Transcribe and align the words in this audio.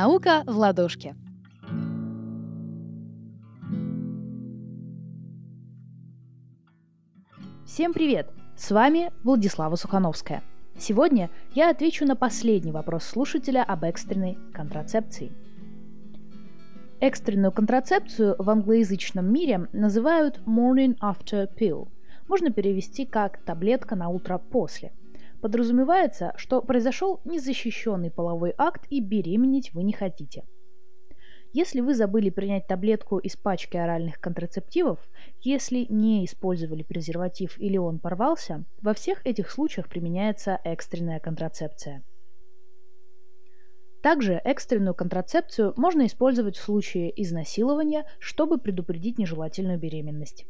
Наука 0.00 0.44
в 0.46 0.56
ладошке. 0.56 1.16
Всем 7.66 7.92
привет! 7.92 8.30
С 8.56 8.70
вами 8.70 9.10
Владислава 9.24 9.74
Сухановская. 9.74 10.44
Сегодня 10.78 11.30
я 11.52 11.70
отвечу 11.70 12.06
на 12.06 12.14
последний 12.14 12.70
вопрос 12.70 13.02
слушателя 13.02 13.64
об 13.64 13.82
экстренной 13.82 14.38
контрацепции. 14.54 15.32
Экстренную 17.00 17.50
контрацепцию 17.50 18.36
в 18.38 18.48
англоязычном 18.48 19.26
мире 19.26 19.66
называют 19.72 20.38
morning 20.46 20.96
after 21.00 21.52
pill. 21.52 21.88
Можно 22.28 22.52
перевести 22.52 23.04
как 23.04 23.38
таблетка 23.38 23.96
на 23.96 24.10
утро 24.10 24.38
после– 24.38 24.92
Подразумевается, 25.40 26.32
что 26.36 26.62
произошел 26.62 27.20
незащищенный 27.24 28.10
половой 28.10 28.54
акт 28.58 28.86
и 28.90 29.00
беременеть 29.00 29.72
вы 29.72 29.84
не 29.84 29.92
хотите. 29.92 30.44
Если 31.52 31.80
вы 31.80 31.94
забыли 31.94 32.28
принять 32.28 32.66
таблетку 32.66 33.18
из 33.18 33.36
пачки 33.36 33.76
оральных 33.76 34.20
контрацептивов, 34.20 34.98
если 35.40 35.86
не 35.88 36.24
использовали 36.24 36.82
презерватив 36.82 37.58
или 37.58 37.78
он 37.78 38.00
порвался, 38.00 38.64
во 38.82 38.92
всех 38.94 39.24
этих 39.24 39.50
случаях 39.50 39.88
применяется 39.88 40.58
экстренная 40.64 41.20
контрацепция. 41.20 42.04
Также 44.02 44.34
экстренную 44.34 44.94
контрацепцию 44.94 45.72
можно 45.76 46.06
использовать 46.06 46.56
в 46.56 46.62
случае 46.62 47.10
изнасилования, 47.20 48.04
чтобы 48.18 48.58
предупредить 48.58 49.18
нежелательную 49.18 49.78
беременность. 49.78 50.46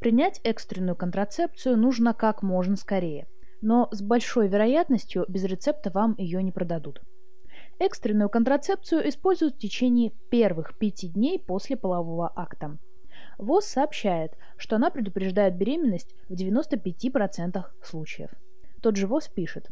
Принять 0.00 0.40
экстренную 0.44 0.94
контрацепцию 0.94 1.76
нужно 1.76 2.12
как 2.14 2.42
можно 2.42 2.76
скорее– 2.76 3.28
но 3.66 3.88
с 3.90 4.00
большой 4.00 4.46
вероятностью 4.46 5.24
без 5.26 5.42
рецепта 5.42 5.90
вам 5.90 6.14
ее 6.18 6.40
не 6.40 6.52
продадут. 6.52 7.02
Экстренную 7.80 8.30
контрацепцию 8.30 9.08
используют 9.08 9.56
в 9.56 9.58
течение 9.58 10.12
первых 10.30 10.78
пяти 10.78 11.08
дней 11.08 11.40
после 11.40 11.76
полового 11.76 12.32
акта. 12.36 12.78
ВОЗ 13.38 13.64
сообщает, 13.64 14.34
что 14.56 14.76
она 14.76 14.90
предупреждает 14.90 15.56
беременность 15.56 16.14
в 16.28 16.34
95% 16.34 17.64
случаев. 17.82 18.30
Тот 18.82 18.94
же 18.94 19.08
ВОЗ 19.08 19.28
пишет, 19.34 19.68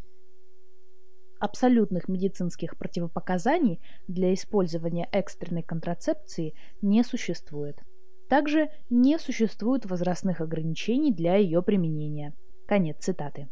Абсолютных 1.39 2.08
медицинских 2.08 2.77
противопоказаний 2.77 3.81
для 4.08 4.34
использования 4.34 5.08
экстренной 5.12 5.62
контрацепции 5.62 6.55
не 6.83 7.05
существует. 7.05 7.81
Также 8.29 8.70
не 8.91 9.19
существует 9.20 9.86
возрастных 9.86 10.41
ограничений 10.41 11.12
для 11.12 11.36
ее 11.36 11.62
применения. 11.62 12.34
Конец 12.67 12.97
цитаты. 13.05 13.48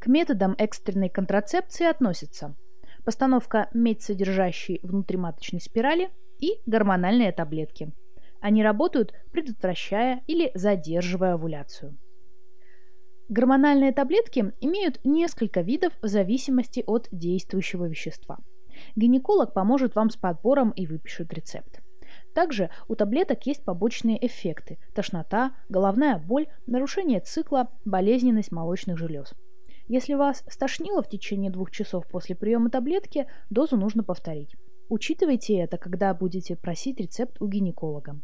К 0.00 0.06
методам 0.06 0.54
экстренной 0.56 1.10
контрацепции 1.10 1.84
относятся 1.84 2.56
постановка 3.04 3.68
медь-содержащей 3.74 4.80
внутриматочной 4.82 5.60
спирали 5.60 6.08
и 6.38 6.58
гормональные 6.64 7.32
таблетки. 7.32 7.92
Они 8.40 8.62
работают, 8.62 9.12
предотвращая 9.30 10.22
или 10.26 10.50
задерживая 10.54 11.34
овуляцию. 11.34 11.98
Гормональные 13.28 13.92
таблетки 13.92 14.52
имеют 14.62 15.00
несколько 15.04 15.60
видов 15.60 15.92
в 16.00 16.08
зависимости 16.08 16.82
от 16.86 17.08
действующего 17.12 17.84
вещества. 17.84 18.38
Гинеколог 18.96 19.52
поможет 19.52 19.96
вам 19.96 20.08
с 20.08 20.16
подбором 20.16 20.70
и 20.70 20.86
выпишет 20.86 21.30
рецепт. 21.34 21.82
Также 22.34 22.70
у 22.88 22.94
таблеток 22.94 23.44
есть 23.46 23.64
побочные 23.64 24.24
эффекты– 24.26 24.78
тошнота, 24.94 25.52
головная 25.68 26.18
боль, 26.18 26.46
нарушение 26.66 27.20
цикла, 27.20 27.68
болезненность 27.84 28.50
молочных 28.50 28.96
желез– 28.96 29.34
если 29.90 30.14
вас 30.14 30.44
стошнило 30.46 31.02
в 31.02 31.08
течение 31.08 31.50
двух 31.50 31.72
часов 31.72 32.06
после 32.06 32.36
приема 32.36 32.70
таблетки, 32.70 33.26
дозу 33.50 33.76
нужно 33.76 34.04
повторить. 34.04 34.54
Учитывайте 34.88 35.56
это, 35.58 35.78
когда 35.78 36.14
будете 36.14 36.54
просить 36.54 37.00
рецепт 37.00 37.42
у 37.42 37.48
гинеколога. 37.48 38.20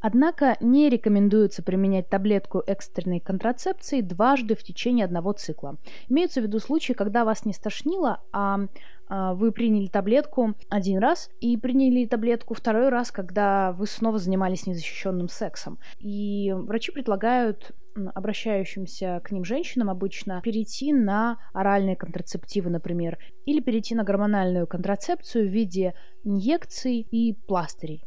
Однако 0.00 0.56
не 0.60 0.88
рекомендуется 0.88 1.62
применять 1.62 2.08
таблетку 2.08 2.62
экстренной 2.66 3.20
контрацепции 3.20 4.00
дважды 4.00 4.54
в 4.54 4.62
течение 4.62 5.04
одного 5.04 5.32
цикла. 5.32 5.76
Имеются 6.08 6.40
в 6.40 6.44
виду 6.44 6.58
случаи, 6.58 6.92
когда 6.92 7.24
вас 7.24 7.44
не 7.44 7.52
стошнило, 7.52 8.20
а, 8.32 8.60
а 9.08 9.34
вы 9.34 9.52
приняли 9.52 9.88
таблетку 9.88 10.54
один 10.68 10.98
раз 10.98 11.30
и 11.40 11.56
приняли 11.56 12.06
таблетку 12.06 12.54
второй 12.54 12.88
раз, 12.88 13.10
когда 13.10 13.72
вы 13.72 13.86
снова 13.86 14.18
занимались 14.18 14.66
незащищенным 14.66 15.28
сексом. 15.28 15.78
И 15.98 16.54
врачи 16.56 16.92
предлагают 16.92 17.72
обращающимся 18.14 19.20
к 19.24 19.32
ним 19.32 19.44
женщинам 19.44 19.90
обычно 19.90 20.40
перейти 20.42 20.92
на 20.92 21.38
оральные 21.52 21.96
контрацептивы, 21.96 22.70
например, 22.70 23.18
или 23.46 23.60
перейти 23.60 23.94
на 23.94 24.04
гормональную 24.04 24.66
контрацепцию 24.66 25.48
в 25.48 25.52
виде 25.52 25.94
инъекций 26.24 27.00
и 27.10 27.34
пластырей. 27.34 28.04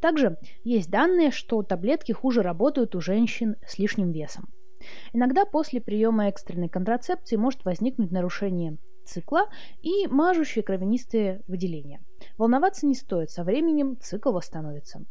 Также 0.00 0.38
есть 0.64 0.90
данные, 0.90 1.30
что 1.30 1.62
таблетки 1.62 2.12
хуже 2.12 2.42
работают 2.42 2.94
у 2.94 3.00
женщин 3.00 3.56
с 3.66 3.78
лишним 3.78 4.12
весом. 4.12 4.48
Иногда 5.12 5.44
после 5.44 5.80
приема 5.80 6.28
экстренной 6.28 6.68
контрацепции 6.68 7.36
может 7.36 7.64
возникнуть 7.64 8.12
нарушение 8.12 8.78
цикла 9.04 9.48
и 9.82 10.06
мажущие 10.06 10.62
кровянистые 10.62 11.42
выделения. 11.48 12.00
Волноваться 12.36 12.86
не 12.86 12.94
стоит, 12.94 13.30
со 13.30 13.42
временем 13.42 13.98
цикл 14.00 14.32
восстановится. 14.32 15.04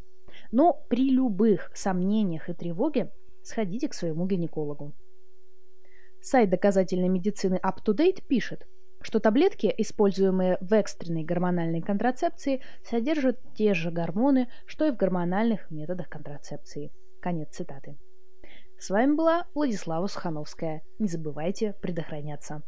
Но 0.52 0.86
при 0.90 1.10
любых 1.10 1.72
сомнениях 1.76 2.50
и 2.50 2.54
тревоге 2.54 3.12
сходите 3.44 3.90
к 3.90 3.94
своему 3.94 4.26
гинекологу. 4.28 4.94
Сайт 6.22 6.50
доказательной 6.50 7.10
медицины 7.10 7.60
UpToDate 7.64 8.24
пишет, 8.28 8.68
что 9.02 9.20
таблетки, 9.20 9.74
используемые 9.78 10.58
в 10.62 10.74
экстренной 10.74 11.24
гормональной 11.24 11.82
контрацепции, 11.82 12.62
содержат 12.84 13.40
те 13.56 13.74
же 13.74 13.92
гормоны, 13.92 14.48
что 14.66 14.86
и 14.86 14.92
в 14.92 14.98
гормональных 14.98 15.70
методах 15.72 16.10
контрацепции. 16.10 16.92
Конец 17.22 17.50
цитаты. 17.56 17.98
С 18.80 18.90
вами 18.90 19.16
была 19.16 19.46
Владислава 19.56 20.08
Сухановская. 20.08 20.84
Не 21.00 21.08
забывайте 21.08 21.74
предохраняться. 21.82 22.62